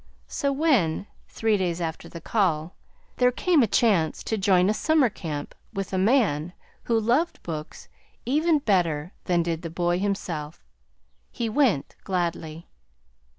[0.27, 2.73] So when, three days after the call,
[3.17, 6.53] there came a chance to join a summer camp with a man
[6.85, 7.87] who loved books
[8.25, 10.65] even better than did the boy himself,
[11.31, 12.67] he went gladly.